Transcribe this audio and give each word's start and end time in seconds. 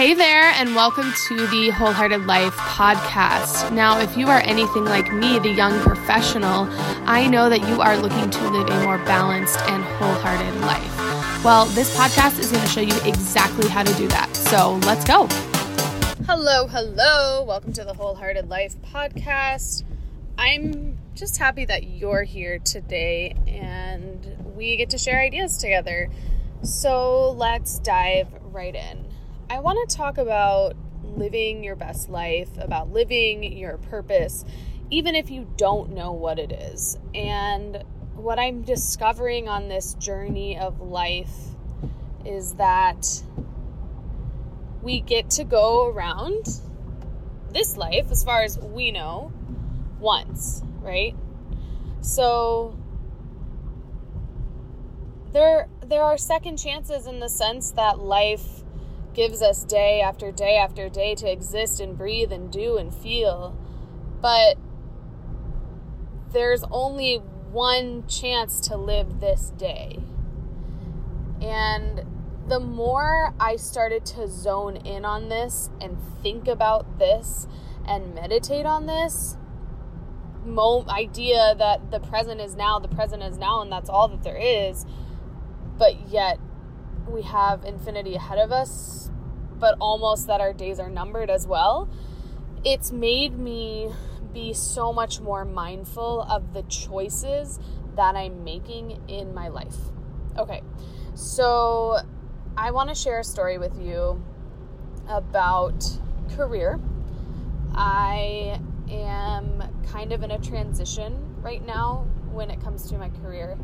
Hey 0.00 0.14
there, 0.14 0.44
and 0.54 0.74
welcome 0.74 1.12
to 1.28 1.46
the 1.48 1.68
Wholehearted 1.68 2.24
Life 2.24 2.54
podcast. 2.54 3.70
Now, 3.70 4.00
if 4.00 4.16
you 4.16 4.28
are 4.28 4.40
anything 4.46 4.86
like 4.86 5.12
me, 5.12 5.38
the 5.38 5.50
young 5.50 5.78
professional, 5.80 6.66
I 7.04 7.26
know 7.26 7.50
that 7.50 7.68
you 7.68 7.82
are 7.82 7.98
looking 7.98 8.30
to 8.30 8.48
live 8.48 8.70
a 8.70 8.82
more 8.82 8.96
balanced 8.96 9.60
and 9.68 9.84
wholehearted 9.84 10.58
life. 10.62 11.44
Well, 11.44 11.66
this 11.66 11.94
podcast 11.94 12.38
is 12.38 12.50
going 12.50 12.64
to 12.64 12.70
show 12.70 12.80
you 12.80 12.98
exactly 13.04 13.68
how 13.68 13.82
to 13.82 13.92
do 13.96 14.08
that. 14.08 14.34
So 14.34 14.76
let's 14.86 15.04
go. 15.04 15.26
Hello, 16.24 16.66
hello. 16.66 17.44
Welcome 17.44 17.74
to 17.74 17.84
the 17.84 17.92
Wholehearted 17.92 18.48
Life 18.48 18.76
podcast. 18.80 19.84
I'm 20.38 20.96
just 21.14 21.36
happy 21.36 21.66
that 21.66 21.82
you're 21.82 22.22
here 22.22 22.58
today 22.58 23.34
and 23.46 24.34
we 24.56 24.78
get 24.78 24.88
to 24.88 24.96
share 24.96 25.20
ideas 25.20 25.58
together. 25.58 26.08
So 26.62 27.32
let's 27.32 27.78
dive 27.80 28.28
right 28.50 28.74
in. 28.74 29.09
I 29.50 29.58
want 29.58 29.90
to 29.90 29.96
talk 29.96 30.16
about 30.16 30.76
living 31.02 31.64
your 31.64 31.74
best 31.74 32.08
life, 32.08 32.50
about 32.56 32.92
living 32.92 33.42
your 33.42 33.78
purpose, 33.78 34.44
even 34.90 35.16
if 35.16 35.28
you 35.28 35.48
don't 35.56 35.90
know 35.92 36.12
what 36.12 36.38
it 36.38 36.52
is. 36.52 36.96
And 37.16 37.82
what 38.14 38.38
I'm 38.38 38.62
discovering 38.62 39.48
on 39.48 39.66
this 39.66 39.94
journey 39.94 40.56
of 40.56 40.80
life 40.80 41.34
is 42.24 42.54
that 42.54 43.04
we 44.82 45.00
get 45.00 45.30
to 45.30 45.42
go 45.42 45.88
around 45.88 46.46
this 47.50 47.76
life, 47.76 48.12
as 48.12 48.22
far 48.22 48.44
as 48.44 48.56
we 48.56 48.92
know, 48.92 49.32
once, 49.98 50.62
right? 50.80 51.16
So 52.02 52.78
there 55.32 55.68
there 55.84 56.04
are 56.04 56.16
second 56.16 56.56
chances 56.56 57.08
in 57.08 57.18
the 57.18 57.28
sense 57.28 57.72
that 57.72 57.98
life 57.98 58.59
gives 59.14 59.42
us 59.42 59.64
day 59.64 60.00
after 60.00 60.30
day 60.30 60.56
after 60.56 60.88
day 60.88 61.14
to 61.16 61.30
exist 61.30 61.80
and 61.80 61.96
breathe 61.96 62.32
and 62.32 62.50
do 62.50 62.76
and 62.76 62.94
feel. 62.94 63.56
But 64.20 64.56
there's 66.32 66.64
only 66.70 67.16
one 67.16 68.06
chance 68.06 68.60
to 68.68 68.76
live 68.76 69.20
this 69.20 69.50
day. 69.50 69.98
And 71.40 72.04
the 72.46 72.60
more 72.60 73.34
I 73.40 73.56
started 73.56 74.04
to 74.06 74.28
zone 74.28 74.76
in 74.76 75.04
on 75.04 75.28
this 75.28 75.70
and 75.80 75.96
think 76.22 76.46
about 76.46 76.98
this 76.98 77.46
and 77.86 78.14
meditate 78.14 78.66
on 78.66 78.86
this, 78.86 79.36
mo- 80.44 80.84
idea 80.88 81.54
that 81.56 81.90
the 81.90 82.00
present 82.00 82.40
is 82.40 82.54
now, 82.54 82.78
the 82.78 82.88
present 82.88 83.22
is 83.22 83.38
now, 83.38 83.62
and 83.62 83.70
that's 83.70 83.88
all 83.88 84.08
that 84.08 84.22
there 84.22 84.36
is, 84.36 84.84
but 85.78 86.08
yet 86.08 86.38
we 87.12 87.22
have 87.22 87.64
infinity 87.64 88.14
ahead 88.14 88.38
of 88.38 88.52
us, 88.52 89.10
but 89.58 89.76
almost 89.80 90.26
that 90.26 90.40
our 90.40 90.52
days 90.52 90.78
are 90.78 90.90
numbered 90.90 91.30
as 91.30 91.46
well. 91.46 91.88
It's 92.64 92.92
made 92.92 93.38
me 93.38 93.92
be 94.32 94.52
so 94.52 94.92
much 94.92 95.20
more 95.20 95.44
mindful 95.44 96.22
of 96.22 96.52
the 96.52 96.62
choices 96.62 97.58
that 97.96 98.16
I'm 98.16 98.44
making 98.44 99.02
in 99.08 99.34
my 99.34 99.48
life. 99.48 99.76
Okay, 100.38 100.62
so 101.14 101.98
I 102.56 102.70
want 102.70 102.88
to 102.88 102.94
share 102.94 103.20
a 103.20 103.24
story 103.24 103.58
with 103.58 103.80
you 103.80 104.22
about 105.08 105.84
career. 106.36 106.78
I 107.74 108.60
am 108.88 109.62
kind 109.88 110.12
of 110.12 110.22
in 110.22 110.30
a 110.30 110.38
transition 110.38 111.36
right 111.42 111.64
now 111.64 112.06
when 112.32 112.50
it 112.50 112.60
comes 112.60 112.88
to 112.90 112.98
my 112.98 113.08
career, 113.08 113.58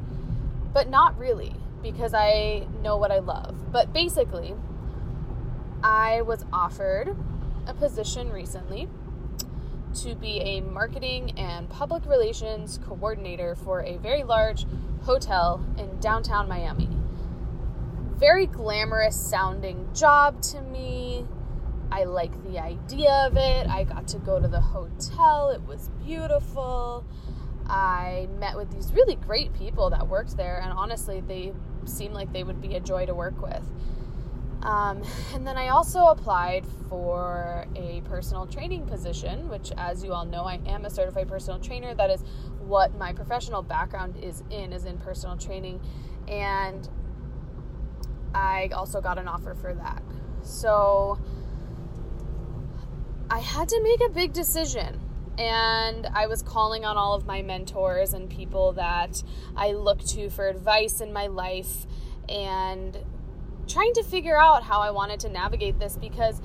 but 0.72 0.88
not 0.88 1.16
really 1.18 1.54
because 1.82 2.14
I 2.14 2.66
know 2.82 2.96
what 2.96 3.10
I 3.10 3.18
love. 3.18 3.72
But 3.72 3.92
basically, 3.92 4.54
I 5.82 6.22
was 6.22 6.44
offered 6.52 7.16
a 7.66 7.74
position 7.74 8.30
recently 8.30 8.88
to 10.02 10.14
be 10.14 10.40
a 10.40 10.60
marketing 10.60 11.32
and 11.38 11.68
public 11.68 12.04
relations 12.06 12.78
coordinator 12.86 13.54
for 13.54 13.80
a 13.80 13.96
very 13.96 14.24
large 14.24 14.66
hotel 15.02 15.64
in 15.78 15.98
downtown 16.00 16.48
Miami. 16.48 16.88
Very 18.16 18.46
glamorous 18.46 19.16
sounding 19.16 19.88
job 19.94 20.42
to 20.42 20.60
me. 20.60 21.24
I 21.90 22.04
like 22.04 22.32
the 22.44 22.58
idea 22.58 23.26
of 23.26 23.36
it. 23.36 23.68
I 23.68 23.84
got 23.84 24.08
to 24.08 24.18
go 24.18 24.40
to 24.40 24.48
the 24.48 24.60
hotel, 24.60 25.50
it 25.50 25.62
was 25.62 25.90
beautiful. 26.04 27.04
I 27.68 28.28
met 28.38 28.56
with 28.56 28.70
these 28.70 28.92
really 28.92 29.16
great 29.16 29.52
people 29.54 29.90
that 29.90 30.06
worked 30.06 30.36
there, 30.36 30.60
and 30.62 30.72
honestly, 30.72 31.20
they 31.20 31.52
seemed 31.84 32.14
like 32.14 32.32
they 32.32 32.44
would 32.44 32.60
be 32.60 32.76
a 32.76 32.80
joy 32.80 33.06
to 33.06 33.14
work 33.14 33.40
with. 33.42 33.62
Um, 34.62 35.02
and 35.34 35.46
then 35.46 35.56
I 35.56 35.68
also 35.68 36.06
applied 36.06 36.66
for 36.88 37.66
a 37.76 38.00
personal 38.02 38.46
training 38.46 38.86
position, 38.86 39.48
which, 39.48 39.72
as 39.76 40.02
you 40.02 40.12
all 40.12 40.24
know, 40.24 40.44
I 40.44 40.60
am 40.66 40.84
a 40.84 40.90
certified 40.90 41.28
personal 41.28 41.60
trainer. 41.60 41.94
That 41.94 42.10
is 42.10 42.22
what 42.58 42.96
my 42.98 43.12
professional 43.12 43.62
background 43.62 44.16
is 44.16 44.42
in, 44.50 44.72
is 44.72 44.84
in 44.84 44.98
personal 44.98 45.36
training. 45.36 45.80
And 46.26 46.88
I 48.34 48.70
also 48.74 49.00
got 49.00 49.18
an 49.18 49.28
offer 49.28 49.54
for 49.54 49.72
that. 49.74 50.02
So 50.42 51.18
I 53.30 53.38
had 53.38 53.68
to 53.68 53.80
make 53.82 54.00
a 54.00 54.08
big 54.08 54.32
decision 54.32 55.00
and 55.38 56.06
I 56.06 56.26
was 56.26 56.42
calling 56.42 56.84
on 56.84 56.96
all 56.96 57.14
of 57.14 57.26
my 57.26 57.42
mentors 57.42 58.14
and 58.14 58.28
people 58.28 58.72
that 58.72 59.22
I 59.56 59.72
look 59.72 60.02
to 60.06 60.30
for 60.30 60.48
advice 60.48 61.00
in 61.00 61.12
my 61.12 61.26
life 61.26 61.86
and 62.28 62.98
trying 63.68 63.92
to 63.94 64.02
figure 64.02 64.38
out 64.38 64.62
how 64.62 64.80
I 64.80 64.90
wanted 64.90 65.20
to 65.20 65.28
navigate 65.28 65.78
this 65.78 65.96
because 65.96 66.40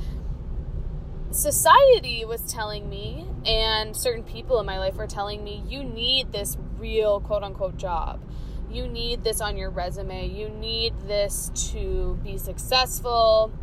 society 1.31 2.25
was 2.25 2.51
telling 2.51 2.89
me 2.89 3.25
and 3.45 3.95
certain 3.95 4.23
people 4.23 4.59
in 4.59 4.65
my 4.65 4.77
life 4.77 4.95
were 4.95 5.07
telling 5.07 5.43
me 5.43 5.63
you 5.67 5.83
need 5.83 6.31
this 6.31 6.57
real 6.77 7.21
quote 7.21 7.43
unquote 7.43 7.77
job. 7.77 8.21
You 8.69 8.87
need 8.87 9.23
this 9.23 9.41
on 9.41 9.57
your 9.57 9.69
resume. 9.69 10.27
You 10.27 10.49
need 10.49 10.93
this 11.01 11.51
to 11.71 12.19
be 12.23 12.37
successful 12.37 13.53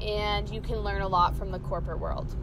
and 0.00 0.48
you 0.48 0.60
can 0.60 0.78
learn 0.78 1.02
a 1.02 1.08
lot 1.08 1.36
from 1.36 1.50
the 1.50 1.58
corporate 1.58 1.98
world. 1.98 2.34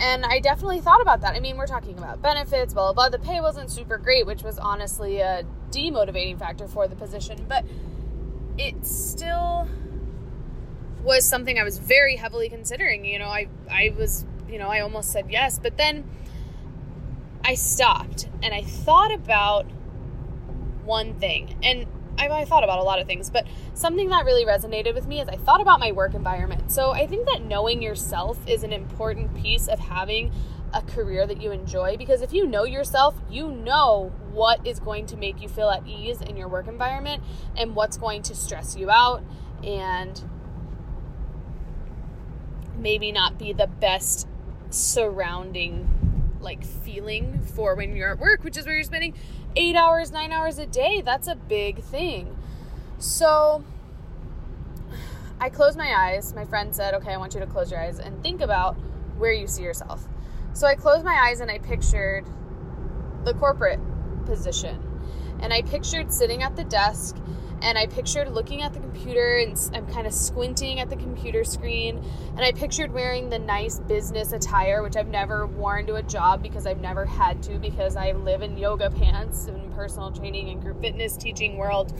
And 0.00 0.24
I 0.24 0.40
definitely 0.40 0.80
thought 0.80 1.02
about 1.02 1.20
that. 1.20 1.34
I 1.34 1.40
mean, 1.40 1.58
we're 1.58 1.66
talking 1.66 1.98
about 1.98 2.22
benefits, 2.22 2.72
blah, 2.72 2.92
blah, 2.92 3.08
blah. 3.08 3.18
The 3.18 3.22
pay 3.22 3.40
wasn't 3.42 3.70
super 3.70 3.98
great, 3.98 4.24
which 4.26 4.42
was 4.42 4.58
honestly 4.58 5.20
a 5.20 5.44
demotivating 5.70 6.38
factor 6.38 6.66
for 6.66 6.88
the 6.88 6.96
position, 6.96 7.44
but 7.46 7.66
it 8.56 8.86
still 8.86 9.68
was 11.02 11.26
something 11.26 11.58
I 11.58 11.64
was 11.64 11.78
very 11.78 12.16
heavily 12.16 12.48
considering. 12.48 13.04
You 13.04 13.18
know, 13.18 13.26
I, 13.26 13.48
I 13.70 13.94
was, 13.96 14.24
you 14.48 14.58
know, 14.58 14.68
I 14.68 14.80
almost 14.80 15.12
said 15.12 15.26
yes, 15.30 15.58
but 15.58 15.76
then 15.76 16.08
I 17.44 17.54
stopped 17.54 18.26
and 18.42 18.54
I 18.54 18.62
thought 18.62 19.12
about 19.12 19.66
one 20.84 21.12
thing. 21.20 21.58
And 21.62 21.86
I, 22.20 22.40
I 22.40 22.44
thought 22.44 22.64
about 22.64 22.78
a 22.78 22.82
lot 22.82 23.00
of 23.00 23.06
things, 23.06 23.30
but 23.30 23.46
something 23.74 24.10
that 24.10 24.24
really 24.24 24.44
resonated 24.44 24.94
with 24.94 25.06
me 25.06 25.20
is 25.20 25.28
I 25.28 25.36
thought 25.36 25.60
about 25.60 25.80
my 25.80 25.92
work 25.92 26.14
environment. 26.14 26.70
So 26.70 26.90
I 26.90 27.06
think 27.06 27.26
that 27.26 27.42
knowing 27.42 27.80
yourself 27.80 28.38
is 28.46 28.62
an 28.62 28.72
important 28.72 29.34
piece 29.34 29.68
of 29.68 29.78
having 29.78 30.32
a 30.72 30.82
career 30.82 31.26
that 31.26 31.40
you 31.42 31.50
enjoy 31.50 31.96
because 31.96 32.22
if 32.22 32.32
you 32.32 32.46
know 32.46 32.64
yourself, 32.64 33.16
you 33.28 33.50
know 33.50 34.12
what 34.32 34.64
is 34.66 34.78
going 34.78 35.06
to 35.06 35.16
make 35.16 35.40
you 35.40 35.48
feel 35.48 35.70
at 35.70 35.86
ease 35.86 36.20
in 36.20 36.36
your 36.36 36.48
work 36.48 36.68
environment 36.68 37.22
and 37.56 37.74
what's 37.74 37.96
going 37.96 38.22
to 38.22 38.34
stress 38.34 38.76
you 38.76 38.90
out 38.90 39.24
and 39.64 40.22
maybe 42.76 43.10
not 43.10 43.38
be 43.38 43.52
the 43.52 43.66
best 43.66 44.28
surrounding 44.70 45.99
like 46.40 46.64
feeling 46.64 47.40
for 47.54 47.74
when 47.74 47.94
you're 47.94 48.12
at 48.12 48.18
work, 48.18 48.44
which 48.44 48.56
is 48.56 48.66
where 48.66 48.74
you're 48.74 48.84
spending 48.84 49.14
eight 49.56 49.76
hours, 49.76 50.10
nine 50.10 50.32
hours 50.32 50.58
a 50.58 50.66
day. 50.66 51.02
That's 51.02 51.28
a 51.28 51.34
big 51.34 51.82
thing. 51.82 52.36
So 52.98 53.64
I 55.40 55.48
closed 55.48 55.78
my 55.78 55.94
eyes. 55.96 56.34
My 56.34 56.44
friend 56.44 56.74
said, 56.74 56.94
Okay, 56.94 57.12
I 57.12 57.16
want 57.16 57.34
you 57.34 57.40
to 57.40 57.46
close 57.46 57.70
your 57.70 57.80
eyes 57.80 57.98
and 57.98 58.22
think 58.22 58.40
about 58.40 58.74
where 59.16 59.32
you 59.32 59.46
see 59.46 59.62
yourself. 59.62 60.06
So 60.52 60.66
I 60.66 60.74
closed 60.74 61.04
my 61.04 61.14
eyes 61.14 61.40
and 61.40 61.50
I 61.50 61.58
pictured 61.58 62.26
the 63.24 63.34
corporate 63.34 63.80
position. 64.26 64.82
And 65.40 65.52
I 65.52 65.62
pictured 65.62 66.12
sitting 66.12 66.42
at 66.42 66.56
the 66.56 66.64
desk 66.64 67.16
and 67.62 67.76
I 67.76 67.86
pictured 67.86 68.28
looking 68.30 68.62
at 68.62 68.72
the 68.72 68.80
computer 68.80 69.36
and 69.36 69.56
I'm 69.74 69.86
kind 69.86 70.06
of 70.06 70.14
squinting 70.14 70.80
at 70.80 70.88
the 70.88 70.96
computer 70.96 71.44
screen 71.44 72.02
and 72.36 72.40
I 72.40 72.52
pictured 72.52 72.92
wearing 72.92 73.28
the 73.28 73.38
nice 73.38 73.78
business 73.80 74.32
attire 74.32 74.82
which 74.82 74.96
I've 74.96 75.08
never 75.08 75.46
worn 75.46 75.86
to 75.86 75.96
a 75.96 76.02
job 76.02 76.42
because 76.42 76.66
I've 76.66 76.80
never 76.80 77.04
had 77.04 77.42
to 77.44 77.58
because 77.58 77.96
I 77.96 78.12
live 78.12 78.42
in 78.42 78.56
yoga 78.56 78.90
pants 78.90 79.46
and 79.46 79.72
personal 79.74 80.10
training 80.10 80.48
and 80.48 80.62
group 80.62 80.80
fitness 80.80 81.16
teaching 81.16 81.56
world. 81.58 81.92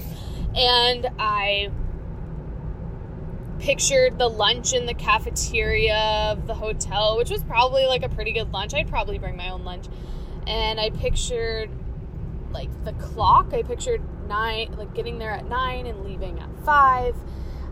And 0.55 1.09
I 1.19 1.71
pictured 3.59 4.19
the 4.19 4.29
lunch 4.29 4.73
in 4.73 4.87
the 4.87 4.95
cafeteria 4.95 6.31
of 6.31 6.47
the 6.47 6.55
hotel 6.55 7.19
which 7.19 7.29
was 7.29 7.45
probably 7.45 7.85
like 7.85 8.03
a 8.03 8.09
pretty 8.09 8.33
good 8.33 8.51
lunch. 8.51 8.73
I'd 8.73 8.89
probably 8.89 9.19
bring 9.19 9.37
my 9.37 9.51
own 9.51 9.65
lunch. 9.65 9.87
And 10.47 10.81
I 10.81 10.89
pictured 10.91 11.71
like 12.51 12.71
the 12.85 12.93
clock. 12.95 13.53
I 13.53 13.63
pictured 13.63 14.03
nine, 14.31 14.75
like 14.79 14.95
getting 14.95 15.19
there 15.19 15.33
at 15.33 15.47
nine 15.47 15.87
and 15.87 16.03
leaving 16.05 16.41
at 16.41 16.49
five. 16.65 17.15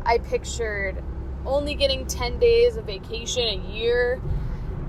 I 0.04 0.18
pictured 0.18 1.02
only 1.46 1.74
getting 1.74 2.06
10 2.06 2.38
days 2.38 2.76
of 2.76 2.84
vacation 2.84 3.44
a 3.46 3.72
year. 3.72 4.20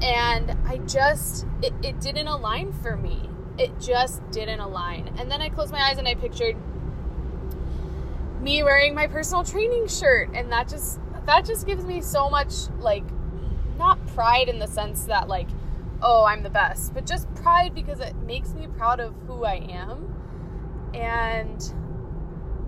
And 0.01 0.57
I 0.65 0.77
just, 0.79 1.45
it, 1.61 1.73
it 1.83 2.01
didn't 2.01 2.27
align 2.27 2.73
for 2.73 2.97
me. 2.97 3.29
It 3.57 3.79
just 3.79 4.29
didn't 4.31 4.59
align. 4.59 5.13
And 5.17 5.31
then 5.31 5.41
I 5.41 5.49
closed 5.49 5.71
my 5.71 5.81
eyes 5.81 5.97
and 5.97 6.07
I 6.07 6.15
pictured 6.15 6.57
me 8.41 8.63
wearing 8.63 8.95
my 8.95 9.07
personal 9.07 9.43
training 9.43 9.87
shirt. 9.87 10.29
And 10.33 10.51
that 10.51 10.67
just, 10.67 10.99
that 11.25 11.45
just 11.45 11.65
gives 11.65 11.85
me 11.85 12.01
so 12.01 12.29
much, 12.29 12.53
like, 12.79 13.03
not 13.77 14.05
pride 14.07 14.49
in 14.49 14.59
the 14.59 14.67
sense 14.67 15.05
that, 15.05 15.27
like, 15.27 15.47
oh, 16.01 16.25
I'm 16.25 16.43
the 16.43 16.49
best, 16.49 16.93
but 16.93 17.05
just 17.05 17.33
pride 17.35 17.75
because 17.75 17.99
it 17.99 18.15
makes 18.25 18.53
me 18.53 18.67
proud 18.67 18.99
of 18.99 19.13
who 19.27 19.43
I 19.43 19.55
am. 19.55 20.18
And 20.93 21.73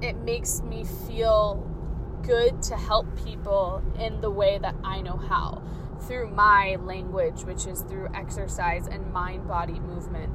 it 0.02 0.18
makes 0.18 0.62
me 0.62 0.84
feel 1.08 1.68
good 2.24 2.62
to 2.64 2.76
help 2.76 3.08
people 3.24 3.82
in 4.00 4.22
the 4.22 4.30
way 4.30 4.58
that 4.60 4.76
I 4.84 5.02
know 5.02 5.18
how 5.18 5.64
through 6.02 6.30
my 6.30 6.78
language, 6.82 7.44
which 7.44 7.66
is 7.66 7.82
through 7.82 8.10
exercise 8.14 8.88
and 8.88 9.12
mind 9.14 9.48
body 9.48 9.80
movement. 9.80 10.32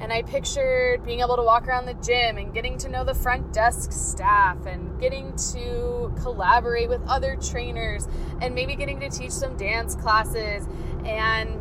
And 0.00 0.12
I 0.12 0.22
pictured 0.22 1.04
being 1.04 1.20
able 1.20 1.36
to 1.36 1.42
walk 1.42 1.66
around 1.66 1.86
the 1.86 1.94
gym 1.94 2.36
and 2.36 2.54
getting 2.54 2.78
to 2.78 2.88
know 2.88 3.04
the 3.04 3.14
front 3.14 3.52
desk 3.52 3.90
staff 3.90 4.64
and 4.66 4.98
getting 5.00 5.34
to 5.52 6.12
collaborate 6.20 6.88
with 6.88 7.02
other 7.08 7.36
trainers 7.36 8.06
and 8.40 8.54
maybe 8.54 8.76
getting 8.76 9.00
to 9.00 9.08
teach 9.08 9.32
some 9.32 9.56
dance 9.56 9.96
classes 9.96 10.68
and 11.04 11.58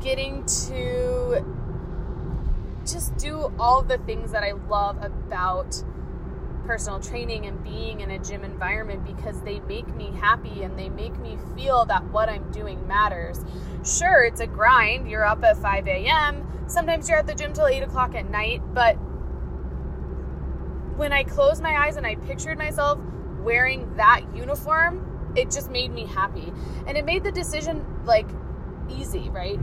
getting 0.00 0.44
to 0.44 1.44
just 2.86 3.16
do 3.16 3.52
all 3.58 3.82
the 3.82 3.98
things 3.98 4.32
that 4.32 4.42
I 4.42 4.52
love 4.52 5.02
about 5.02 5.82
personal 6.66 7.00
training 7.00 7.46
and 7.46 7.62
being 7.64 8.00
in 8.00 8.10
a 8.10 8.18
gym 8.18 8.44
environment 8.44 9.04
because 9.04 9.40
they 9.42 9.60
make 9.60 9.88
me 9.94 10.12
happy 10.20 10.62
and 10.62 10.78
they 10.78 10.88
make 10.88 11.18
me 11.18 11.36
feel 11.56 11.84
that 11.86 12.04
what 12.10 12.28
I'm 12.28 12.50
doing 12.52 12.86
matters. 12.86 13.44
Sure, 13.84 14.24
it's 14.24 14.40
a 14.40 14.46
grind. 14.46 15.08
You're 15.10 15.24
up 15.24 15.42
at 15.42 15.56
5 15.56 15.86
a.m., 15.88 16.46
sometimes 16.66 17.08
you're 17.08 17.18
at 17.18 17.26
the 17.26 17.34
gym 17.34 17.52
till 17.52 17.66
8 17.66 17.82
o'clock 17.82 18.14
at 18.14 18.30
night, 18.30 18.62
but 18.72 18.94
when 20.96 21.12
I 21.12 21.24
closed 21.24 21.62
my 21.62 21.86
eyes 21.86 21.96
and 21.96 22.06
I 22.06 22.14
pictured 22.14 22.58
myself 22.58 22.98
wearing 23.40 23.96
that 23.96 24.22
uniform, 24.34 25.32
it 25.36 25.50
just 25.50 25.70
made 25.70 25.92
me 25.92 26.06
happy. 26.06 26.52
And 26.86 26.96
it 26.96 27.04
made 27.04 27.24
the 27.24 27.32
decision 27.32 27.84
like 28.04 28.28
easy, 28.88 29.28
right? 29.30 29.58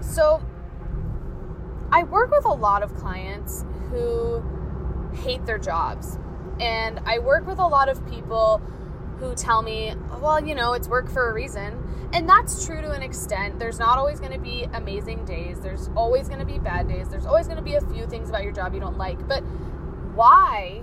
So, 0.00 0.42
I 1.96 2.02
work 2.02 2.30
with 2.30 2.44
a 2.44 2.52
lot 2.52 2.82
of 2.82 2.94
clients 2.96 3.64
who 3.88 4.42
hate 5.24 5.46
their 5.46 5.56
jobs. 5.56 6.18
And 6.60 7.00
I 7.06 7.20
work 7.20 7.46
with 7.46 7.58
a 7.58 7.66
lot 7.66 7.88
of 7.88 8.06
people 8.06 8.58
who 9.18 9.34
tell 9.34 9.62
me, 9.62 9.94
well, 10.20 10.46
you 10.46 10.54
know, 10.54 10.74
it's 10.74 10.88
work 10.88 11.10
for 11.10 11.30
a 11.30 11.32
reason. 11.32 12.10
And 12.12 12.28
that's 12.28 12.66
true 12.66 12.82
to 12.82 12.90
an 12.90 13.02
extent. 13.02 13.58
There's 13.58 13.78
not 13.78 13.96
always 13.96 14.20
going 14.20 14.32
to 14.32 14.38
be 14.38 14.64
amazing 14.74 15.24
days, 15.24 15.60
there's 15.60 15.88
always 15.96 16.28
going 16.28 16.40
to 16.40 16.44
be 16.44 16.58
bad 16.58 16.86
days, 16.86 17.08
there's 17.08 17.24
always 17.24 17.46
going 17.46 17.56
to 17.56 17.64
be 17.64 17.76
a 17.76 17.80
few 17.80 18.06
things 18.06 18.28
about 18.28 18.42
your 18.42 18.52
job 18.52 18.74
you 18.74 18.80
don't 18.80 18.98
like. 18.98 19.26
But 19.26 19.40
why 20.14 20.82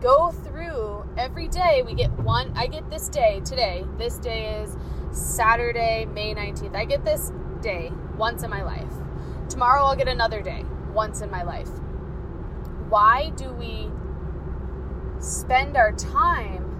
go 0.00 0.30
through 0.30 1.04
every 1.18 1.48
day? 1.48 1.82
We 1.84 1.94
get 1.94 2.12
one, 2.12 2.56
I 2.56 2.68
get 2.68 2.88
this 2.90 3.08
day 3.08 3.42
today. 3.44 3.84
This 3.98 4.18
day 4.18 4.62
is 4.62 4.76
Saturday, 5.10 6.04
May 6.04 6.32
19th. 6.32 6.76
I 6.76 6.84
get 6.84 7.04
this 7.04 7.32
day 7.60 7.90
once 8.16 8.44
in 8.44 8.50
my 8.50 8.62
life. 8.62 9.03
Tomorrow 9.48 9.84
I'll 9.84 9.96
get 9.96 10.08
another 10.08 10.42
day 10.42 10.64
once 10.92 11.20
in 11.20 11.30
my 11.30 11.42
life 11.42 11.70
why 12.88 13.30
do 13.30 13.50
we 13.52 13.90
spend 15.20 15.76
our 15.76 15.92
time 15.92 16.70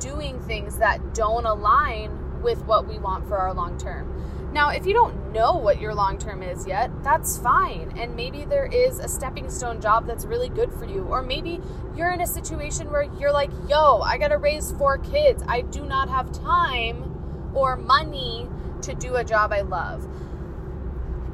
doing 0.00 0.40
things 0.40 0.78
that 0.78 1.14
don't 1.14 1.44
align 1.44 2.42
with 2.42 2.64
what 2.64 2.86
we 2.86 2.98
want 2.98 3.28
for 3.28 3.36
our 3.36 3.52
long 3.52 3.78
term? 3.78 4.16
Now, 4.52 4.70
if 4.70 4.86
you 4.86 4.92
don't 4.92 5.32
know 5.32 5.52
what 5.52 5.80
your 5.80 5.94
long 5.94 6.18
term 6.18 6.42
is 6.42 6.66
yet, 6.66 6.90
that's 7.04 7.38
fine. 7.38 7.96
And 7.96 8.16
maybe 8.16 8.44
there 8.44 8.66
is 8.66 8.98
a 8.98 9.06
stepping 9.06 9.48
stone 9.48 9.80
job 9.80 10.06
that's 10.06 10.24
really 10.24 10.48
good 10.48 10.72
for 10.72 10.84
you. 10.84 11.04
Or 11.04 11.22
maybe 11.22 11.60
you're 11.94 12.10
in 12.10 12.20
a 12.20 12.26
situation 12.26 12.90
where 12.90 13.04
you're 13.20 13.32
like, 13.32 13.50
yo, 13.68 14.00
I 14.00 14.18
gotta 14.18 14.38
raise 14.38 14.72
four 14.72 14.98
kids. 14.98 15.44
I 15.46 15.60
do 15.60 15.84
not 15.84 16.08
have 16.08 16.32
time 16.32 17.52
or 17.54 17.76
money 17.76 18.48
to 18.82 18.94
do 18.94 19.14
a 19.14 19.22
job 19.22 19.52
I 19.52 19.60
love. 19.60 20.08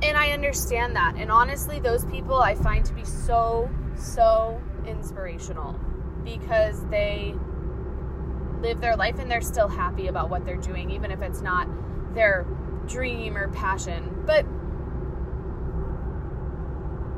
And 0.02 0.16
I 0.16 0.30
understand 0.30 0.94
that. 0.96 1.14
And 1.16 1.30
honestly, 1.30 1.80
those 1.80 2.04
people 2.04 2.34
I 2.34 2.54
find 2.54 2.84
to 2.84 2.92
be 2.92 3.04
so, 3.04 3.70
so 3.96 4.60
inspirational 4.86 5.72
because 6.24 6.84
they 6.86 7.34
live 8.60 8.80
their 8.80 8.96
life 8.96 9.18
and 9.18 9.30
they're 9.30 9.40
still 9.40 9.68
happy 9.68 10.08
about 10.08 10.28
what 10.28 10.44
they're 10.44 10.56
doing, 10.56 10.90
even 10.90 11.10
if 11.10 11.22
it's 11.22 11.40
not 11.40 11.68
their 12.14 12.46
dream 12.86 13.36
or 13.36 13.48
passion. 13.48 14.24
But 14.26 14.44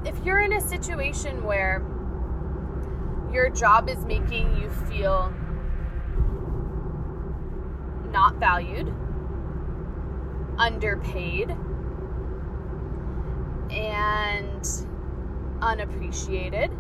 if 0.07 0.25
you're 0.25 0.41
in 0.41 0.53
a 0.53 0.61
situation 0.61 1.45
where 1.45 1.85
your 3.33 3.51
job 3.51 3.89
is 3.89 4.05
making 4.05 4.57
you 4.57 4.71
feel 4.71 5.33
not 8.11 8.37
valued, 8.37 8.95
underpaid, 10.57 11.55
and 13.71 14.67
unappreciated 15.61 16.71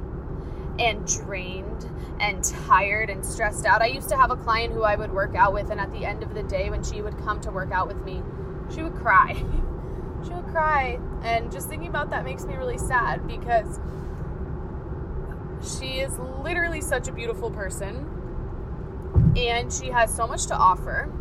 and 0.78 1.06
drained 1.06 1.90
and 2.20 2.42
tired 2.44 3.10
and 3.10 3.24
stressed 3.24 3.66
out. 3.66 3.82
I 3.82 3.86
used 3.86 4.08
to 4.10 4.16
have 4.16 4.30
a 4.30 4.36
client 4.36 4.72
who 4.72 4.82
I 4.82 4.96
would 4.96 5.12
work 5.12 5.34
out 5.34 5.52
with, 5.52 5.70
and 5.70 5.80
at 5.80 5.92
the 5.92 6.04
end 6.04 6.22
of 6.22 6.34
the 6.34 6.42
day, 6.42 6.70
when 6.70 6.82
she 6.82 7.02
would 7.02 7.18
come 7.18 7.40
to 7.42 7.50
work 7.50 7.72
out 7.72 7.88
with 7.88 8.04
me, 8.04 8.22
she 8.74 8.82
would 8.82 8.94
cry. 8.96 9.34
she 10.24 10.30
would 10.30 10.46
cry. 10.46 10.98
And 11.22 11.50
just 11.50 11.68
thinking 11.68 11.88
about 11.88 12.10
that 12.10 12.24
makes 12.24 12.44
me 12.44 12.54
really 12.54 12.78
sad 12.78 13.26
because 13.26 13.80
she 15.62 16.00
is 16.00 16.16
literally 16.42 16.80
such 16.80 17.08
a 17.08 17.12
beautiful 17.12 17.50
person 17.50 18.14
and 19.36 19.72
she 19.72 19.88
has 19.88 20.14
so 20.14 20.26
much 20.26 20.46
to 20.46 20.54
offer. 20.54 21.12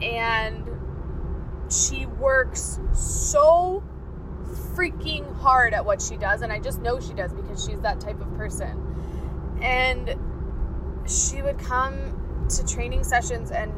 And 0.00 0.68
she 1.70 2.06
works 2.06 2.80
so 2.92 3.82
freaking 4.52 5.34
hard 5.40 5.74
at 5.74 5.84
what 5.84 6.00
she 6.00 6.16
does, 6.16 6.42
and 6.42 6.52
I 6.52 6.58
just 6.58 6.80
know 6.80 7.00
she 7.00 7.14
does 7.14 7.32
because 7.32 7.64
she's 7.64 7.80
that 7.80 8.00
type 8.00 8.20
of 8.20 8.34
person. 8.36 9.58
And 9.60 10.16
she 11.06 11.42
would 11.42 11.58
come 11.58 12.46
to 12.48 12.66
training 12.66 13.04
sessions 13.04 13.50
and 13.50 13.72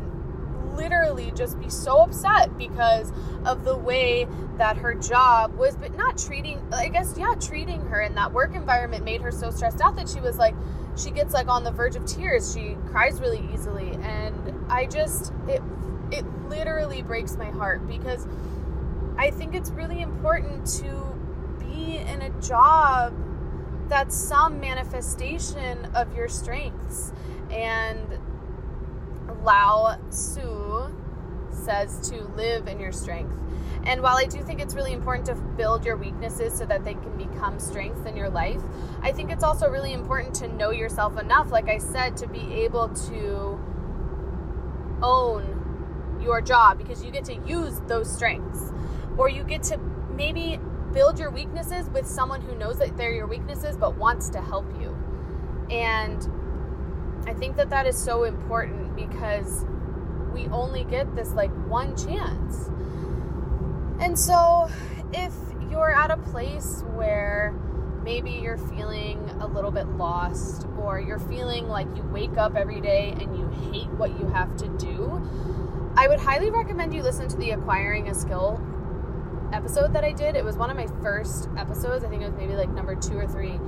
literally 0.76 1.32
just 1.36 1.58
be 1.60 1.70
so 1.70 1.98
upset 2.00 2.56
because 2.58 3.12
of 3.44 3.64
the 3.64 3.76
way 3.76 4.26
that 4.56 4.76
her 4.76 4.94
job 4.94 5.54
was 5.54 5.76
but 5.76 5.94
not 5.96 6.18
treating 6.18 6.60
i 6.72 6.88
guess 6.88 7.14
yeah 7.16 7.32
treating 7.40 7.80
her 7.82 8.00
in 8.00 8.14
that 8.14 8.32
work 8.32 8.54
environment 8.54 9.04
made 9.04 9.20
her 9.20 9.30
so 9.30 9.50
stressed 9.50 9.80
out 9.80 9.94
that 9.94 10.08
she 10.08 10.20
was 10.20 10.36
like 10.36 10.54
she 10.96 11.10
gets 11.10 11.32
like 11.32 11.48
on 11.48 11.62
the 11.62 11.70
verge 11.70 11.94
of 11.94 12.04
tears 12.06 12.52
she 12.52 12.76
cries 12.90 13.20
really 13.20 13.48
easily 13.52 13.92
and 14.02 14.66
i 14.68 14.84
just 14.84 15.32
it 15.48 15.62
it 16.10 16.24
literally 16.48 17.02
breaks 17.02 17.36
my 17.36 17.50
heart 17.50 17.86
because 17.86 18.26
I 19.16 19.30
think 19.30 19.54
it's 19.54 19.70
really 19.70 20.02
important 20.02 20.66
to 20.78 21.14
be 21.60 21.98
in 21.98 22.22
a 22.22 22.30
job 22.40 23.14
that's 23.88 24.16
some 24.16 24.60
manifestation 24.60 25.84
of 25.94 26.14
your 26.16 26.28
strengths. 26.28 27.12
And 27.50 28.18
Lao 29.42 29.98
Tzu 30.10 30.92
says 31.50 32.08
to 32.10 32.24
live 32.36 32.66
in 32.66 32.80
your 32.80 32.92
strength. 32.92 33.34
And 33.84 34.02
while 34.02 34.16
I 34.16 34.24
do 34.24 34.42
think 34.42 34.60
it's 34.60 34.74
really 34.74 34.92
important 34.92 35.26
to 35.26 35.34
build 35.34 35.84
your 35.84 35.96
weaknesses 35.96 36.56
so 36.56 36.64
that 36.66 36.84
they 36.84 36.94
can 36.94 37.16
become 37.16 37.60
strengths 37.60 38.06
in 38.06 38.16
your 38.16 38.30
life, 38.30 38.60
I 39.02 39.12
think 39.12 39.30
it's 39.30 39.44
also 39.44 39.68
really 39.68 39.92
important 39.92 40.34
to 40.36 40.48
know 40.48 40.70
yourself 40.70 41.18
enough, 41.18 41.52
like 41.52 41.68
I 41.68 41.78
said, 41.78 42.16
to 42.18 42.26
be 42.26 42.40
able 42.64 42.88
to 42.88 43.60
own 45.02 46.18
your 46.22 46.40
job 46.40 46.78
because 46.78 47.04
you 47.04 47.10
get 47.10 47.24
to 47.26 47.34
use 47.46 47.80
those 47.86 48.10
strengths 48.10 48.72
or 49.16 49.28
you 49.28 49.44
get 49.44 49.62
to 49.64 49.78
maybe 50.14 50.58
build 50.92 51.18
your 51.18 51.30
weaknesses 51.30 51.88
with 51.90 52.06
someone 52.06 52.40
who 52.40 52.54
knows 52.54 52.78
that 52.78 52.96
they're 52.96 53.12
your 53.12 53.26
weaknesses 53.26 53.76
but 53.76 53.96
wants 53.96 54.28
to 54.30 54.40
help 54.40 54.66
you. 54.80 54.96
And 55.70 56.26
I 57.26 57.34
think 57.34 57.56
that 57.56 57.70
that 57.70 57.86
is 57.86 57.96
so 57.96 58.24
important 58.24 58.94
because 58.94 59.64
we 60.32 60.46
only 60.48 60.84
get 60.84 61.14
this 61.16 61.30
like 61.32 61.50
one 61.68 61.96
chance. 61.96 62.70
And 64.00 64.18
so 64.18 64.68
if 65.12 65.32
you're 65.70 65.92
at 65.92 66.10
a 66.10 66.16
place 66.16 66.82
where 66.94 67.54
maybe 68.02 68.32
you're 68.32 68.58
feeling 68.58 69.18
a 69.40 69.46
little 69.46 69.70
bit 69.70 69.86
lost 69.88 70.66
or 70.78 71.00
you're 71.00 71.18
feeling 71.18 71.68
like 71.68 71.86
you 71.96 72.02
wake 72.02 72.36
up 72.36 72.54
every 72.54 72.80
day 72.80 73.14
and 73.18 73.36
you 73.36 73.48
hate 73.72 73.88
what 73.90 74.10
you 74.20 74.26
have 74.26 74.54
to 74.58 74.68
do, 74.76 75.28
I 75.96 76.08
would 76.08 76.20
highly 76.20 76.50
recommend 76.50 76.92
you 76.92 77.02
listen 77.02 77.28
to 77.28 77.36
the 77.36 77.52
Acquiring 77.52 78.08
a 78.08 78.14
Skill 78.14 78.60
episode 79.54 79.92
that 79.94 80.04
I 80.04 80.12
did. 80.12 80.36
It 80.36 80.44
was 80.44 80.56
one 80.56 80.68
of 80.68 80.76
my 80.76 80.86
first 81.02 81.48
episodes. 81.56 82.04
I 82.04 82.08
think 82.08 82.22
it 82.22 82.26
was 82.26 82.34
maybe 82.36 82.54
like 82.54 82.68
number 82.68 82.94
two 82.94 83.16
or 83.16 83.26
three. 83.26 83.58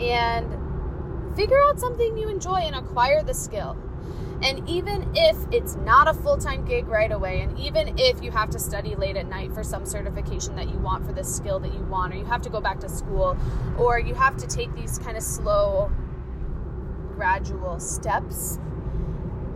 And 0.00 1.36
figure 1.36 1.60
out 1.60 1.78
something 1.78 2.16
you 2.16 2.28
enjoy 2.28 2.60
and 2.60 2.74
acquire 2.74 3.22
the 3.22 3.34
skill. 3.34 3.76
And 4.42 4.68
even 4.68 5.10
if 5.14 5.36
it's 5.52 5.76
not 5.76 6.08
a 6.08 6.14
full 6.14 6.36
time 6.36 6.64
gig 6.64 6.88
right 6.88 7.12
away, 7.12 7.42
and 7.42 7.58
even 7.58 7.98
if 7.98 8.22
you 8.22 8.30
have 8.30 8.50
to 8.50 8.58
study 8.58 8.94
late 8.94 9.16
at 9.16 9.26
night 9.26 9.52
for 9.52 9.62
some 9.62 9.86
certification 9.86 10.56
that 10.56 10.68
you 10.68 10.76
want 10.78 11.06
for 11.06 11.12
the 11.12 11.24
skill 11.24 11.60
that 11.60 11.72
you 11.72 11.80
want, 11.84 12.12
or 12.12 12.16
you 12.16 12.24
have 12.24 12.42
to 12.42 12.50
go 12.50 12.60
back 12.60 12.80
to 12.80 12.88
school, 12.88 13.36
or 13.78 13.98
you 13.98 14.14
have 14.14 14.36
to 14.38 14.46
take 14.46 14.74
these 14.74 14.98
kind 14.98 15.16
of 15.16 15.22
slow, 15.22 15.90
gradual 17.14 17.78
steps, 17.78 18.58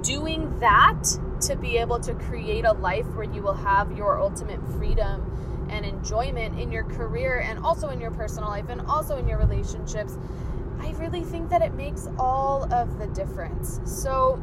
doing 0.03 0.59
that 0.61 1.03
to 1.41 1.57
be 1.57 1.77
able 1.77 1.99
to 2.01 2.15
create 2.15 2.65
a 2.65 2.73
life 2.73 3.07
where 3.15 3.31
you 3.31 3.43
will 3.43 3.55
have 3.55 3.97
your 3.97 4.21
ultimate 4.21 4.61
freedom 4.73 5.35
and 5.71 5.85
enjoyment 5.85 6.59
in 6.59 6.73
your 6.73 6.85
career 6.85 7.39
and 7.41 7.59
also 7.61 7.89
in 7.89 8.01
your 8.01 8.11
personal 8.11 8.49
life 8.49 8.69
and 8.69 8.81
also 8.83 9.17
in 9.17 9.29
your 9.29 9.39
relationships. 9.39 10.17
I 10.81 10.93
really 10.93 11.23
think 11.25 11.51
that 11.51 11.63
it 11.63 11.75
makes 11.75 12.09
all 12.19 12.73
of 12.73 12.99
the 12.99 13.07
difference. 13.09 13.81
So, 13.85 14.41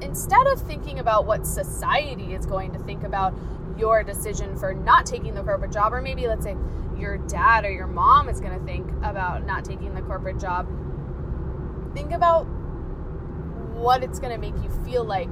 instead 0.00 0.46
of 0.46 0.60
thinking 0.60 0.98
about 0.98 1.26
what 1.26 1.46
society 1.46 2.34
is 2.34 2.46
going 2.46 2.72
to 2.72 2.78
think 2.80 3.04
about 3.04 3.34
your 3.78 4.02
decision 4.02 4.56
for 4.56 4.74
not 4.74 5.06
taking 5.06 5.34
the 5.34 5.42
corporate 5.42 5.72
job, 5.72 5.92
or 5.92 6.00
maybe 6.00 6.26
let's 6.26 6.44
say 6.44 6.56
your 6.98 7.18
dad 7.18 7.64
or 7.64 7.70
your 7.70 7.86
mom 7.86 8.28
is 8.28 8.40
going 8.40 8.58
to 8.58 8.64
think 8.64 8.90
about 9.02 9.46
not 9.46 9.64
taking 9.64 9.94
the 9.94 10.02
corporate 10.02 10.38
job, 10.38 10.66
think 11.94 12.12
about 12.12 12.44
what 13.74 14.02
it's 14.02 14.18
going 14.18 14.32
to 14.32 14.38
make 14.38 14.54
you 14.62 14.70
feel 14.84 15.04
like 15.04 15.30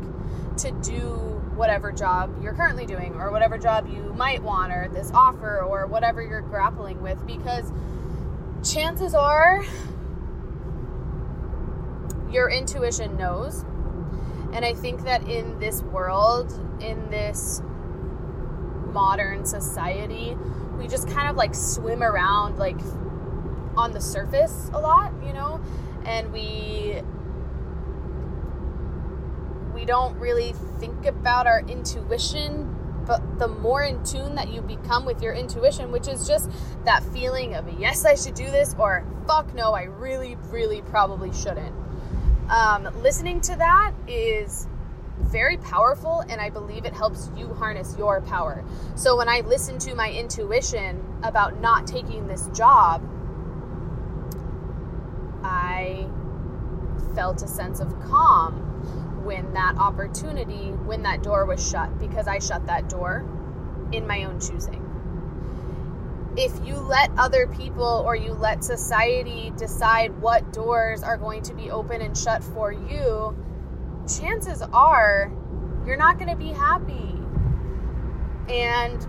to 0.56 0.70
do 0.82 1.39
whatever 1.60 1.92
job 1.92 2.34
you're 2.42 2.54
currently 2.54 2.86
doing 2.86 3.14
or 3.14 3.30
whatever 3.30 3.58
job 3.58 3.86
you 3.86 4.12
might 4.16 4.42
want 4.42 4.72
or 4.72 4.88
this 4.92 5.10
offer 5.12 5.60
or 5.60 5.86
whatever 5.86 6.22
you're 6.22 6.40
grappling 6.40 7.00
with 7.02 7.24
because 7.26 7.70
chances 8.64 9.14
are 9.14 9.62
your 12.30 12.48
intuition 12.48 13.16
knows 13.16 13.64
and 14.52 14.64
I 14.64 14.74
think 14.74 15.04
that 15.04 15.28
in 15.28 15.58
this 15.60 15.82
world, 15.82 16.52
in 16.80 17.10
this 17.10 17.62
modern 18.92 19.44
society, 19.44 20.36
we 20.76 20.88
just 20.88 21.08
kind 21.08 21.28
of 21.28 21.36
like 21.36 21.54
swim 21.54 22.02
around 22.02 22.58
like 22.58 22.78
on 23.76 23.92
the 23.92 24.00
surface 24.00 24.70
a 24.72 24.80
lot, 24.80 25.12
you 25.24 25.32
know? 25.32 25.60
And 26.04 26.32
we 26.32 27.00
we 29.80 29.86
don't 29.86 30.14
really 30.18 30.52
think 30.78 31.06
about 31.06 31.46
our 31.46 31.60
intuition 31.60 32.76
but 33.06 33.38
the 33.38 33.48
more 33.48 33.82
in 33.82 34.04
tune 34.04 34.34
that 34.34 34.52
you 34.52 34.60
become 34.60 35.04
with 35.04 35.20
your 35.20 35.32
intuition, 35.32 35.90
which 35.90 36.06
is 36.06 36.28
just 36.28 36.48
that 36.84 37.02
feeling 37.02 37.54
of 37.54 37.66
yes, 37.80 38.04
I 38.04 38.14
should 38.14 38.34
do 38.34 38.44
this, 38.44 38.76
or 38.78 39.04
fuck 39.26 39.52
no, 39.52 39.72
I 39.72 39.84
really, 39.84 40.36
really 40.50 40.82
probably 40.82 41.32
shouldn't. 41.32 41.74
Um, 42.48 42.88
listening 43.02 43.40
to 43.40 43.56
that 43.56 43.94
is 44.06 44.68
very 45.18 45.56
powerful, 45.56 46.20
and 46.28 46.40
I 46.40 46.50
believe 46.50 46.84
it 46.84 46.92
helps 46.92 47.30
you 47.34 47.52
harness 47.54 47.96
your 47.98 48.20
power. 48.20 48.62
So 48.94 49.16
when 49.16 49.28
I 49.28 49.40
listen 49.40 49.78
to 49.80 49.94
my 49.96 50.12
intuition 50.12 51.02
about 51.24 51.58
not 51.58 51.86
taking 51.88 52.28
this 52.28 52.48
job, 52.48 53.02
I 55.42 56.06
felt 57.16 57.42
a 57.42 57.48
sense 57.48 57.80
of 57.80 57.88
calm 58.02 58.69
when 59.24 59.52
that 59.54 59.76
opportunity, 59.76 60.70
when 60.70 61.02
that 61.02 61.22
door 61.22 61.46
was 61.46 61.68
shut, 61.68 61.98
because 61.98 62.26
I 62.26 62.38
shut 62.38 62.66
that 62.66 62.88
door 62.88 63.26
in 63.92 64.06
my 64.06 64.24
own 64.24 64.40
choosing 64.40 64.90
if 66.36 66.52
you 66.64 66.76
let 66.76 67.10
other 67.18 67.46
people 67.48 68.02
or 68.06 68.14
you 68.14 68.32
let 68.32 68.62
society 68.62 69.52
decide 69.56 70.16
what 70.20 70.52
doors 70.52 71.02
are 71.02 71.16
going 71.16 71.42
to 71.42 71.54
be 71.54 71.70
open 71.70 72.00
and 72.00 72.16
shut 72.16 72.42
for 72.42 72.72
you, 72.72 73.36
chances 74.06 74.62
are 74.72 75.32
you're 75.86 75.96
not 75.96 76.18
going 76.18 76.30
to 76.30 76.36
be 76.36 76.48
happy. 76.48 77.14
And 78.48 79.06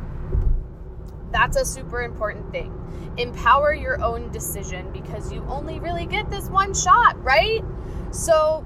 that's 1.32 1.58
a 1.58 1.65
super 1.65 2.01
important 2.01 2.51
thing. 2.51 2.77
Empower 3.18 3.74
your 3.74 4.01
own 4.03 4.32
decision 4.32 4.91
because 4.91 5.32
you 5.32 5.46
only 5.48 5.80
really 5.80 6.06
get 6.06 6.30
this 6.30 6.50
one 6.50 6.74
shot, 6.74 7.22
right? 7.24 7.63
So 8.12 8.65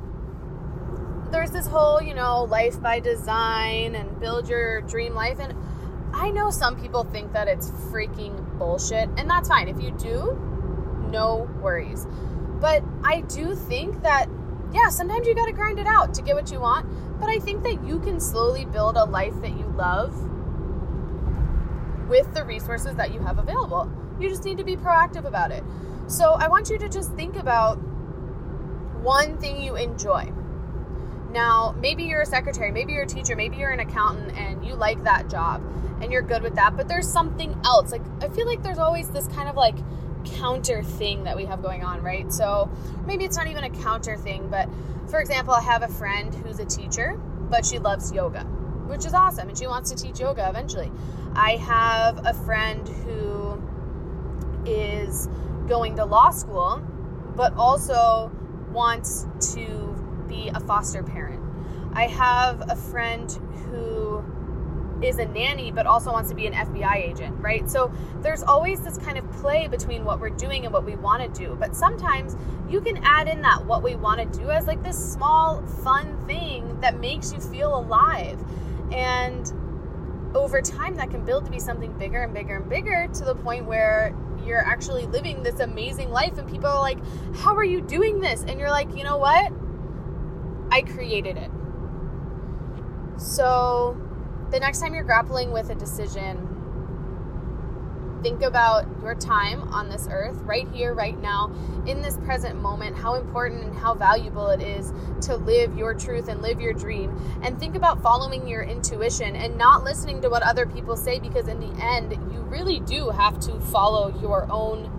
there's 1.35 1.51
this 1.51 1.67
whole, 1.67 2.01
you 2.01 2.13
know, 2.13 2.45
life 2.45 2.81
by 2.81 2.97
design 3.01 3.93
and 3.93 4.21
build 4.21 4.47
your 4.47 4.79
dream 4.83 5.13
life. 5.13 5.37
And 5.37 5.53
I 6.13 6.31
know 6.31 6.49
some 6.49 6.79
people 6.79 7.03
think 7.03 7.33
that 7.33 7.49
it's 7.49 7.69
freaking 7.91 8.57
bullshit, 8.57 9.09
and 9.17 9.29
that's 9.29 9.49
fine. 9.49 9.67
If 9.67 9.81
you 9.81 9.91
do, 9.91 10.39
no 11.11 11.49
worries. 11.61 12.07
But 12.61 12.85
I 13.03 13.19
do 13.19 13.53
think 13.53 14.01
that, 14.03 14.29
yeah, 14.71 14.87
sometimes 14.87 15.27
you 15.27 15.35
gotta 15.35 15.51
grind 15.51 15.77
it 15.77 15.87
out 15.87 16.13
to 16.13 16.21
get 16.21 16.35
what 16.35 16.53
you 16.53 16.61
want. 16.61 17.19
But 17.19 17.27
I 17.27 17.39
think 17.39 17.63
that 17.63 17.85
you 17.85 17.99
can 17.99 18.21
slowly 18.21 18.63
build 18.63 18.95
a 18.95 19.03
life 19.03 19.35
that 19.41 19.51
you 19.51 19.65
love 19.75 20.15
with 22.07 22.33
the 22.33 22.45
resources 22.45 22.95
that 22.95 23.13
you 23.13 23.19
have 23.19 23.39
available. 23.39 23.91
You 24.21 24.29
just 24.29 24.45
need 24.45 24.57
to 24.59 24.63
be 24.63 24.77
proactive 24.77 25.25
about 25.25 25.51
it. 25.51 25.65
So 26.07 26.31
I 26.31 26.47
want 26.47 26.69
you 26.69 26.77
to 26.77 26.87
just 26.87 27.11
think 27.15 27.35
about 27.35 27.75
one 29.03 29.37
thing 29.37 29.61
you 29.61 29.75
enjoy. 29.75 30.31
Now, 31.35 31.75
maybe 31.77 32.03
you're 32.03 32.21
a 32.21 32.25
secretary, 32.25 32.71
maybe 32.71 32.93
you're 32.93 33.03
a 33.03 33.07
teacher, 33.07 33.35
maybe 33.35 33.57
you're 33.57 33.71
an 33.71 33.81
accountant 33.81 34.37
and 34.37 34.65
you 34.65 34.73
like 34.73 35.03
that 35.03 35.29
job 35.29 35.61
and 36.01 36.09
you're 36.09 36.21
good 36.21 36.41
with 36.41 36.55
that, 36.55 36.77
but 36.77 36.87
there's 36.87 37.11
something 37.11 37.59
else. 37.65 37.91
Like, 37.91 38.03
I 38.21 38.29
feel 38.29 38.45
like 38.45 38.63
there's 38.63 38.77
always 38.77 39.09
this 39.09 39.27
kind 39.27 39.49
of 39.49 39.57
like 39.57 39.75
counter 40.23 40.81
thing 40.81 41.25
that 41.25 41.35
we 41.35 41.43
have 41.43 41.61
going 41.61 41.83
on, 41.83 42.01
right? 42.01 42.31
So 42.31 42.71
maybe 43.05 43.25
it's 43.25 43.35
not 43.35 43.47
even 43.47 43.65
a 43.65 43.69
counter 43.69 44.15
thing, 44.15 44.47
but 44.49 44.69
for 45.09 45.19
example, 45.19 45.53
I 45.53 45.59
have 45.59 45.83
a 45.83 45.89
friend 45.89 46.33
who's 46.33 46.59
a 46.59 46.65
teacher, 46.65 47.19
but 47.49 47.65
she 47.65 47.79
loves 47.79 48.13
yoga, 48.13 48.45
which 48.87 49.05
is 49.05 49.13
awesome, 49.13 49.49
and 49.49 49.57
she 49.57 49.67
wants 49.67 49.91
to 49.91 49.97
teach 50.01 50.21
yoga 50.21 50.47
eventually. 50.47 50.89
I 51.35 51.57
have 51.57 52.25
a 52.25 52.33
friend 52.33 52.87
who 52.87 53.61
is 54.65 55.27
going 55.67 55.97
to 55.97 56.05
law 56.05 56.29
school, 56.29 56.81
but 57.35 57.53
also 57.55 58.31
wants 58.71 59.27
to 59.53 59.84
be 60.27 60.50
a 60.53 60.60
foster 60.60 61.03
parent. 61.03 61.41
I 61.94 62.08
have 62.08 62.70
a 62.70 62.75
friend 62.75 63.32
who 63.70 64.24
is 65.01 65.17
a 65.20 65.25
nanny 65.25 65.72
but 65.72 65.86
also 65.86 66.12
wants 66.12 66.29
to 66.29 66.36
be 66.36 66.48
an 66.48 66.53
FBI 66.53 66.96
agent, 66.96 67.36
right? 67.39 67.70
So 67.70 67.91
there's 68.22 68.44
always 68.44 68.82
this 68.82 68.98
kind 68.98 69.17
of 69.17 69.29
play 69.34 69.67
between 69.67 70.05
what 70.05 70.20
we're 70.20 70.29
doing 70.29 70.65
and 70.65 70.74
what 70.74 70.86
we 70.86 70.96
want 70.96 71.22
to 71.22 71.39
do. 71.39 71.55
But 71.60 71.75
sometimes 71.75 72.36
you 72.70 72.82
can 72.82 72.98
add 73.03 73.27
in 73.27 73.41
that 73.41 73.65
what 73.65 73.84
we 73.84 73.96
want 73.96 74.20
to 74.20 74.39
do 74.39 74.50
as 74.50 74.67
like 74.67 74.84
this 74.84 74.98
small 75.13 75.62
fun 75.84 76.25
thing 76.25 76.79
that 76.82 77.00
makes 77.00 77.34
you 77.34 77.39
feel 77.39 77.77
alive. 77.77 78.39
And 78.91 79.51
over 80.36 80.62
time 80.62 80.96
that 80.96 81.10
can 81.10 81.24
build 81.24 81.46
to 81.46 81.51
be 81.51 81.60
something 81.60 81.98
bigger 81.98 82.24
and 82.24 82.34
bigger 82.34 82.58
and 82.58 82.70
bigger 82.70 83.08
to 83.13 83.24
the 83.24 83.36
point 83.36 83.65
where 83.65 84.13
you're 84.46 84.63
actually 84.63 85.05
living 85.05 85.44
this 85.44 85.60
amazing 85.60 86.12
life 86.12 86.38
and 86.38 86.48
people 86.50 86.67
are 86.67 86.82
like, 86.82 87.00
"How 87.38 87.55
are 87.55 87.63
you 87.63 87.82
doing 87.82 88.20
this?" 88.20 88.44
And 88.48 88.60
you're 88.60 88.70
like, 88.70 88.96
"You 88.96 89.03
know 89.03 89.17
what? 89.17 89.51
I 90.72 90.81
created 90.81 91.38
it." 91.38 91.51
So 93.17 93.95
the 94.51 94.60
next 94.60 94.79
time 94.81 94.93
you're 94.93 95.03
grappling 95.03 95.51
with 95.51 95.69
a 95.69 95.75
decision, 95.75 96.50
think 98.22 98.41
about 98.41 98.86
your 99.01 99.13
time 99.13 99.62
on 99.72 99.88
this 99.88 100.07
earth, 100.10 100.41
right 100.41 100.67
here, 100.74 100.93
right 100.95 101.19
now, 101.22 101.51
in 101.86 102.01
this 102.01 102.17
present 102.17 102.60
moment, 102.60 102.95
how 102.95 103.13
important 103.13 103.63
and 103.63 103.75
how 103.75 103.93
valuable 103.93 104.48
it 104.48 104.62
is 104.62 104.91
to 105.22 105.36
live 105.36 105.77
your 105.77 105.93
truth 105.93 106.27
and 106.27 106.41
live 106.41 106.60
your 106.60 106.74
dream. 106.74 107.15
And 107.43 107.60
think 107.60 107.75
about 107.75 108.01
following 108.01 108.48
your 108.48 108.63
intuition 108.63 109.36
and 109.36 109.57
not 109.57 109.84
listening 109.84 110.22
to 110.22 110.29
what 110.29 110.41
other 110.41 110.65
people 110.65 110.95
say 110.95 111.19
because, 111.19 111.48
in 111.48 111.60
the 111.60 111.72
end, 111.79 112.13
you 112.34 112.39
really 112.41 112.79
do 112.79 113.10
have 113.10 113.39
to 113.41 113.60
follow 113.60 114.10
your 114.19 114.48
own 114.51 114.89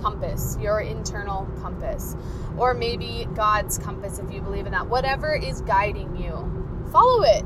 compass, 0.00 0.56
your 0.60 0.80
internal 0.80 1.46
compass, 1.60 2.16
or 2.56 2.74
maybe 2.74 3.26
God's 3.34 3.78
compass 3.78 4.18
if 4.18 4.32
you 4.32 4.40
believe 4.40 4.66
in 4.66 4.72
that. 4.72 4.86
Whatever 4.88 5.34
is 5.34 5.60
guiding 5.62 6.16
you, 6.16 6.88
follow 6.90 7.22
it 7.22 7.44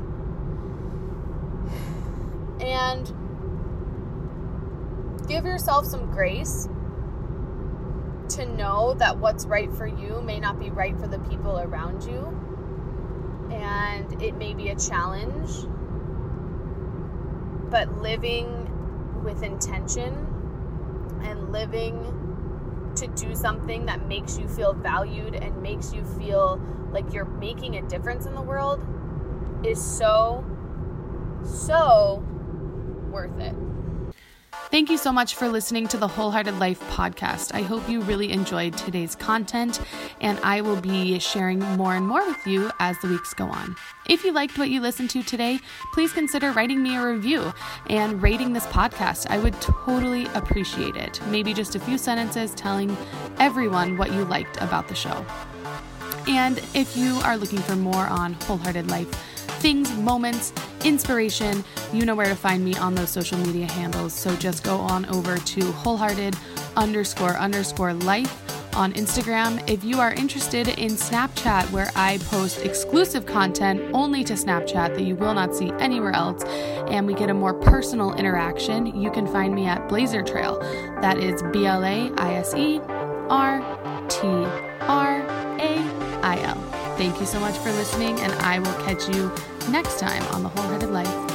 and 2.59 3.07
give 5.27 5.45
yourself 5.45 5.85
some 5.85 6.11
grace 6.11 6.67
to 8.29 8.45
know 8.45 8.93
that 8.95 9.17
what's 9.17 9.45
right 9.45 9.71
for 9.73 9.87
you 9.87 10.21
may 10.21 10.39
not 10.39 10.59
be 10.59 10.69
right 10.69 10.97
for 10.99 11.07
the 11.07 11.19
people 11.19 11.59
around 11.59 12.03
you. 12.03 12.35
And 13.51 14.21
it 14.21 14.35
may 14.35 14.53
be 14.53 14.69
a 14.69 14.75
challenge, 14.75 15.49
but 17.71 18.01
living 18.01 19.23
with 19.23 19.41
intention 19.41 20.13
and 21.23 21.51
living 21.51 22.18
to 22.99 23.07
do 23.07 23.35
something 23.35 23.85
that 23.85 24.07
makes 24.07 24.37
you 24.37 24.47
feel 24.47 24.73
valued 24.73 25.35
and 25.35 25.61
makes 25.61 25.93
you 25.93 26.03
feel 26.03 26.61
like 26.91 27.13
you're 27.13 27.25
making 27.25 27.77
a 27.77 27.81
difference 27.87 28.25
in 28.25 28.35
the 28.35 28.41
world 28.41 28.85
is 29.63 29.81
so, 29.81 30.43
so 31.43 32.23
worth 33.11 33.39
it. 33.39 33.55
Thank 34.71 34.91
you 34.91 34.97
so 34.97 35.11
much 35.11 35.33
for 35.33 35.49
listening 35.49 35.87
to 35.87 35.97
the 35.97 36.07
Wholehearted 36.07 36.59
Life 36.59 36.79
podcast. 36.91 37.55
I 37.55 37.63
hope 37.63 37.89
you 37.89 38.01
really 38.01 38.31
enjoyed 38.31 38.77
today's 38.77 39.15
content, 39.15 39.81
and 40.21 40.39
I 40.43 40.61
will 40.61 40.79
be 40.79 41.17
sharing 41.17 41.57
more 41.57 41.95
and 41.95 42.07
more 42.07 42.23
with 42.23 42.45
you 42.45 42.69
as 42.79 42.95
the 42.99 43.07
weeks 43.07 43.33
go 43.33 43.45
on. 43.45 43.75
If 44.05 44.23
you 44.23 44.31
liked 44.31 44.59
what 44.59 44.69
you 44.69 44.79
listened 44.79 45.09
to 45.09 45.23
today, 45.23 45.59
please 45.91 46.13
consider 46.13 46.51
writing 46.51 46.83
me 46.83 46.95
a 46.97 47.03
review 47.03 47.51
and 47.89 48.21
rating 48.21 48.53
this 48.53 48.67
podcast. 48.67 49.25
I 49.31 49.39
would 49.39 49.59
totally 49.59 50.27
appreciate 50.35 50.95
it. 50.95 51.19
Maybe 51.29 51.51
just 51.51 51.73
a 51.73 51.79
few 51.79 51.97
sentences 51.97 52.53
telling 52.53 52.95
everyone 53.39 53.97
what 53.97 54.13
you 54.13 54.23
liked 54.23 54.61
about 54.61 54.87
the 54.87 54.93
show. 54.93 55.25
And 56.27 56.59
if 56.75 56.95
you 56.95 57.15
are 57.23 57.37
looking 57.37 57.57
for 57.57 57.75
more 57.75 58.05
on 58.05 58.33
Wholehearted 58.33 58.91
Life, 58.91 59.38
things, 59.59 59.95
moments, 59.97 60.53
inspiration, 60.83 61.63
you 61.93 62.05
know 62.05 62.15
where 62.15 62.27
to 62.27 62.35
find 62.35 62.63
me 62.63 62.75
on 62.75 62.95
those 62.95 63.09
social 63.09 63.37
media 63.37 63.69
handles. 63.71 64.13
So 64.13 64.35
just 64.37 64.63
go 64.63 64.77
on 64.77 65.05
over 65.07 65.37
to 65.37 65.71
wholehearted 65.71 66.35
underscore 66.75 67.37
underscore 67.37 67.93
life 67.93 68.33
on 68.75 68.93
Instagram. 68.93 69.67
If 69.69 69.83
you 69.83 69.99
are 69.99 70.13
interested 70.13 70.67
in 70.67 70.91
Snapchat, 70.91 71.69
where 71.71 71.91
I 71.95 72.17
post 72.19 72.65
exclusive 72.65 73.25
content 73.25 73.81
only 73.93 74.23
to 74.23 74.33
Snapchat 74.33 74.95
that 74.95 75.01
you 75.01 75.15
will 75.15 75.33
not 75.33 75.55
see 75.55 75.71
anywhere 75.79 76.13
else, 76.13 76.43
and 76.89 77.05
we 77.05 77.13
get 77.13 77.29
a 77.29 77.33
more 77.33 77.53
personal 77.53 78.13
interaction, 78.13 78.85
you 79.01 79.11
can 79.11 79.27
find 79.27 79.53
me 79.53 79.65
at 79.65 79.87
Blaiser 79.89 80.25
Trail. 80.25 80.59
That 81.01 81.17
is 81.17 81.41
B 81.51 81.65
L 81.65 81.83
A 81.83 82.11
I 82.17 82.35
S 82.35 82.53
E 82.55 82.79
R 83.29 83.59
T 84.07 84.27
R 84.81 85.21
A. 85.59 85.88
Thank 86.99 87.21
you 87.21 87.25
so 87.25 87.39
much 87.39 87.57
for 87.59 87.71
listening, 87.71 88.19
and 88.19 88.33
I 88.41 88.59
will 88.59 88.73
catch 88.83 89.07
you 89.07 89.31
next 89.71 90.01
time 90.01 90.21
on 90.33 90.43
the 90.43 90.49
Wholehearted 90.49 90.89
Life 90.89 91.28